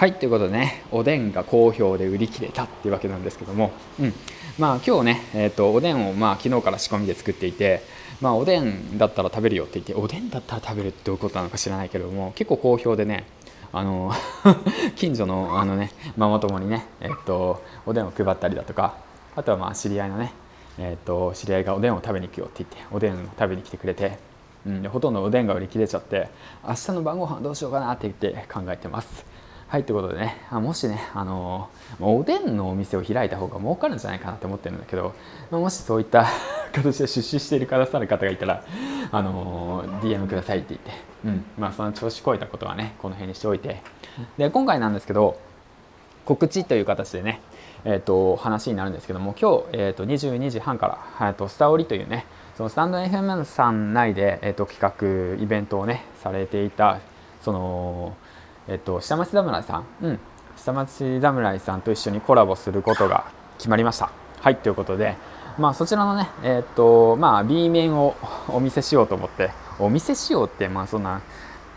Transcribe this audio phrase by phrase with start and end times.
[0.00, 4.14] はいということでねおでんが好評で売り切れたっていうわけなんですけども、うん
[4.58, 7.82] まあ、今日ね、えーと、おでんをまあ昨日から仕込みで作っていて、
[8.22, 13.26] まあ、おでんだったら食べるよって言っておでんだったら食べるってどういうことなのか知らないけども結構好評でね
[13.74, 14.10] あの
[14.96, 18.94] 近所のあの、ね、ママ友にね、えーと、おでんを配ったりだとか
[19.36, 20.32] あとはまあ知り合いのね、
[20.78, 24.16] えーと、知り合いがおでんを食べに行くよって言っておでんを食べに来てくれて、
[24.66, 26.30] うん、ほとんどおでんが売り切れちゃって
[26.66, 29.28] 明日の晩ご飯どうしようかなって言って考えてます。
[29.70, 31.70] はいということでねもしねあの
[32.00, 35.14] おでんのお店を開いた方が儲かるんじゃないかなって思ってるんだけど
[35.52, 36.26] もしそういった
[36.74, 38.64] 形で出資しているくださる方がいたら
[39.12, 40.90] あの DM くださいって言って、
[41.24, 43.80] うんまあ、その調子こいたことはねこの辺にしておいて。
[44.36, 45.38] で今回なんですけど
[46.24, 47.40] 告知という形でね
[47.84, 50.86] えーと、話になるんですけども今日、えーと、22時半か
[51.18, 56.98] ら、えーと、スタオリというねそのスタンド FM さん内で、えー、と企画イベントをねされていた
[57.40, 58.16] その
[58.70, 60.18] えっと、下町侍さん、うん、
[60.56, 63.24] 下町侍さんと一緒にコラボすることが
[63.58, 64.12] 決まりました。
[64.40, 65.16] はいということで、
[65.58, 68.14] まあ、そちらのね、えっとまあ、B 面を
[68.48, 69.50] お見せしようと思って。
[69.80, 71.20] お見せしようってまあそんな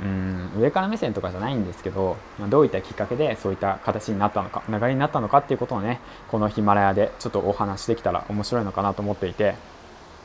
[0.00, 9.54] うん上から目線とかじゃないんですけど、まあ、どういったきっかけでそういった形になったのか流れになったのかっていうことをねこのヒマラヤでちょっとお話できたら面白いのかなと思っていて。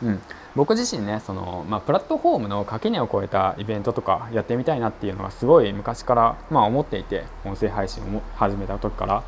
[0.04, 0.22] うん、
[0.56, 9.24] 僕自身ねその、まあ、プラットフォームの垣根を越えたイベントとかやってみたいなっていうのがすごい昔から、まあ、思っていて音声配信を始めた時から。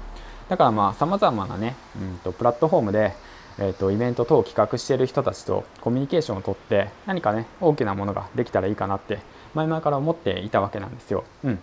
[0.50, 3.16] だからまあさまざまなね、うんと、プラットフォームで、
[3.58, 9.20] えーと、イベント等を企画している人たちとコミュニケーションをとって何かね大きなものができたらいいかなって
[9.54, 11.24] 前々から思っていたわけなんですよ。
[11.44, 11.60] うん、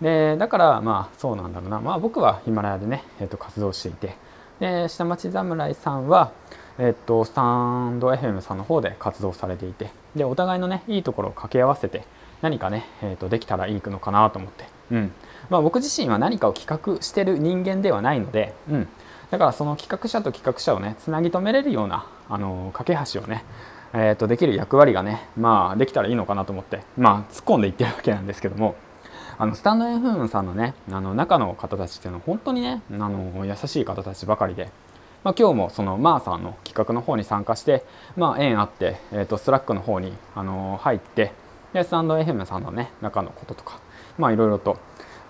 [0.00, 4.14] でだからまあそうなんだろうな、まあ、僕はヒマラヤでね、えーと活動していて
[4.60, 6.32] で下町侍さんは
[6.78, 12.04] えっと、スタンド FM さんの方で活動されていてでお互いのねいいところを掛け合わせて
[12.40, 15.12] 何かね、えー、とできたらいいのかなと思って、うん。
[15.50, 18.88] まあ、僕自身は何かを企画してる人間ではないので、うん、
[19.30, 23.44] だからその企画者と企画者をねつなぎ止めれるようなあの架け橋をね
[23.92, 28.76] えー、とできる役割がね、まあ、できたらいいのかなと思って、まあ、突っ込んでいってるわけなんですけども。
[29.40, 34.68] あのスタンド FM さんのねあの中の方たちっていうのは本当にねあの優しい方たちばかりで。
[35.22, 37.84] まあ、今日もそのマーさんの企画の方に参加して、
[38.16, 41.32] まあ、縁あって、えー、と Slack の方に、あの、入って
[41.74, 43.80] でスタンド FM さんのね中のこととか
[44.16, 44.78] まあいろいろと、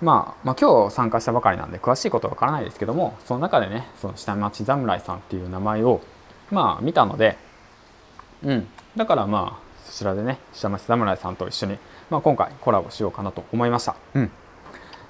[0.00, 6.00] まあ、まあ今日参加したばかりなんで詳しいことはわからないですけどもその中でねその下町侍さんっていう名前を
[6.52, 7.36] まあ見たので
[8.44, 8.68] うん。
[8.96, 11.78] だからまあそちらでね下町侍さんと一緒に、
[12.08, 13.96] まあ、今回コラボしようかなと思いました。
[14.14, 14.30] うん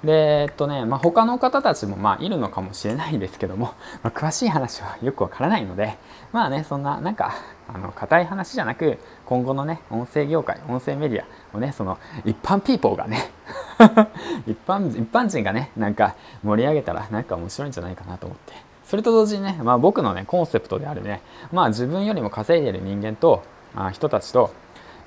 [0.03, 5.95] でえっとね、まあ、他の方たちもまあいるのかもしれないですけども、まあ、詳しい話はよくわからないので
[6.31, 7.35] まあねそんななんか
[7.67, 8.97] あの硬い話じゃなく
[9.27, 13.29] 今後のね音声業界音声メディアをねその一般ピーポーがね
[14.47, 18.53] 一般一般人がねなんか盛り上げたらなんか面白いんじゃないかなと思って
[18.85, 21.21] それと同時にね、まあ、僕のねコンセプトであるね
[21.51, 23.43] まあ自分よりも稼いでる人間と
[23.75, 24.51] あ人たちと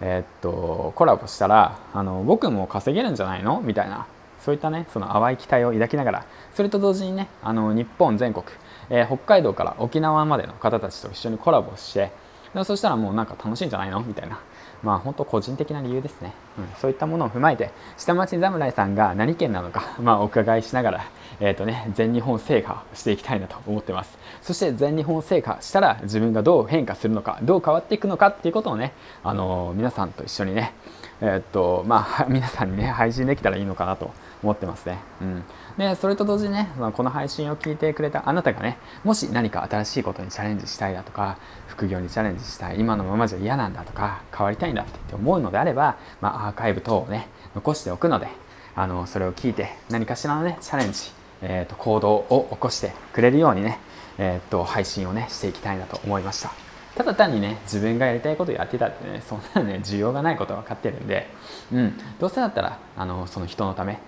[0.01, 3.61] えー、っとコラボしたらあの僕も稼げるんじゃないの？
[3.61, 4.07] みたいな。
[4.41, 6.27] そういったねその淡い期待を抱きながら。
[6.55, 8.45] それと同時にねあの日本全国、
[8.91, 12.11] えー、北海道から沖縄までの方たちと一緒にコラボして
[12.55, 14.01] でもそしたらもうなんか楽しいんじゃないの？
[14.01, 14.41] みたいな。
[14.83, 21.05] まあ本当個人的な理由ですね、うん、そういったものを踏まえて下町侍さんが何県なのか、 まあ、お伺いしながら、
[21.41, 24.19] えーとね、全日本制覇していきたいなと思ってます。
[24.43, 28.93] そして全日本制覇したら自分がどう変化するのかどう変わっていくのかっていうことをね、
[29.25, 30.75] あのー、皆さんと一緒にね
[31.21, 34.11] えー、っとまあ 皆さんにね配信できたらいいのかなと
[34.45, 34.99] 思ってますね。
[35.23, 35.45] うん、
[35.79, 48.29] でそれと同時にね、まあ、この配信を聞いてくれたあなたがねもし何か新しいことにチャレンジしたいだとか副業にチャレンジしたい今のままじゃ嫌なんだとか変わりたいんだって思うのであれば、まあ、アーカイブ等をね残しておくので
[48.77, 51.11] あのそれを聞いて何かしらのねチャレンジ、
[51.43, 53.79] えーと、行動を起こしてくれるようにね、
[54.19, 56.65] えーと、と配信をねしていきたいなと思いました。
[56.97, 61.29] ただ単にね自分がやりたいことをやってたってねそんなね需要がないことは分かってるんで、
[61.73, 63.99] うん、どうせだったらあのその人のため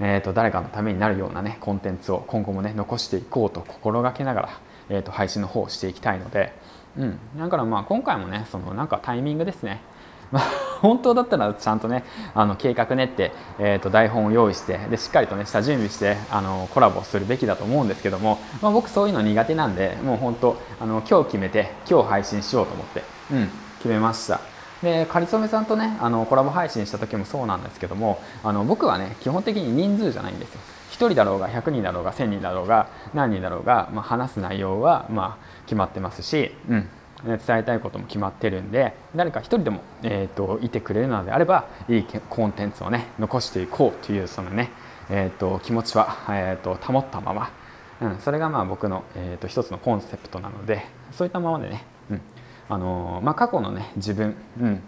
[0.00, 4.60] えーと、誰かのためになるようなねコンテンツを今後もね残していこうと心がけながら、
[4.90, 6.52] えーと、配信の方をしていきたいので、
[6.98, 9.80] うん、だからまあ今回もねそのなんかタイミングですね
[10.32, 10.40] ま、
[10.80, 12.02] 本当だったらちゃんとね
[12.34, 24.55] あの計画練って、えーと、台本を用意してでしっかりとね下準備してあのコラボするべきだと思うんですけども、まあ、僕そういうの苦手なんでもう本当あの今日決めて今日配信しようと思って、うん、決めました。
[24.82, 30.60] でかりそめさんとねあのコラボ配信した時もそうなんですけどもあの僕はね基本的に人数じゃないんですよ。
[30.90, 36.88] 1人だろうが100人だろうが1000人だろうが何人だろうが、まあ、話す内容はまあ決まってますし、うん、
[37.24, 44.70] 伝えたいことも決まってるんで誰か1人でも、えーと、いてくれるのであればいいコンテンツをね残していこうというそのね
[45.08, 47.50] えーと、気持ちは、えーと、保ったまま、
[48.00, 51.84] うん、それがまあ僕の、えーと、一つのコンセプトなのでそういったままでね、
[52.68, 54.34] あのまあ、過去のね自分、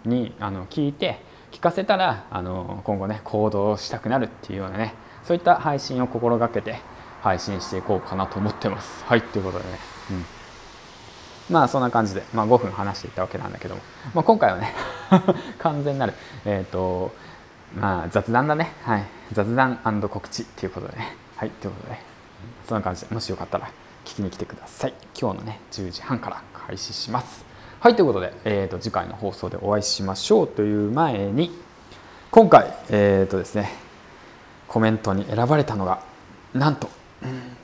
[0.03, 1.21] にあの聞いて
[1.51, 4.93] 聞かせたらあの今後ね行動したくなるっていうようなね
[5.23, 6.79] そういった配信を心がけて
[7.21, 9.03] 配信していこうかなと思ってます。
[9.05, 9.79] はいということでね、
[10.11, 10.25] うん。
[11.49, 13.81] まあそんな感じで、まあ、5分話していったわけなんだけども、
[14.13, 14.73] まあ、今回はね
[15.59, 16.13] 完全なる、
[16.45, 17.11] えーと
[17.75, 19.77] まあ、雑談だね、はい、雑談
[20.09, 21.15] 告知っていうことでね。
[21.35, 22.09] はいということで。
[22.67, 23.67] そんな感じでもしよかったら
[24.05, 24.93] 聞きに来てください。
[25.19, 27.48] 今日のね10時半から開始します。
[27.79, 31.51] はいということで、えーと、次回の放送でお会いしましょうという前に
[32.29, 33.71] 今回えっ、ー、とですね
[34.67, 36.03] コメントに選ばれたのが
[36.53, 36.89] なんと、
[37.23, 37.59] うん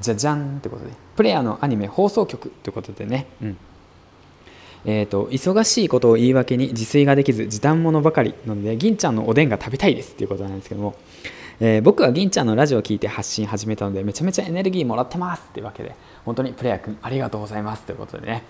[0.00, 3.56] じゃじゃんってことでプレイヤーのアニメ放送局ということでね、うん。
[4.84, 8.34] えーと、忙しいことを言い訳に自炊ができず時短者ばかり。
[8.46, 10.94] なので銀ちゃんのおでんが食べたいですっていうことなんですけども、
[11.58, 15.94] えー、僕は銀ちゃんのラジオを聞いて発信始めたのでめちゃめちゃエネルギーもらってますっていうわけで
[16.24, 18.42] 本当にプレイヤー君ありがとうございますということでね、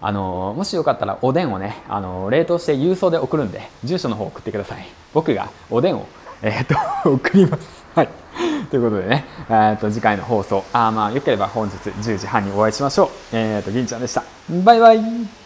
[0.00, 4.86] あのー、もしよかったらおでんをね、あのー、冷凍して郵送で送るんで住所の方送ってください。
[5.14, 6.06] 僕がおでんを、
[6.42, 6.74] えーと
[7.10, 7.84] 送ります。
[7.94, 8.08] はい。
[8.70, 13.08] ということでね、えー、と次回の放送、あまあよければ本日10時半にお会いしましょう。
[13.32, 14.24] えっ、ー、と、銀ちゃんでした。
[14.64, 15.41] バイバイ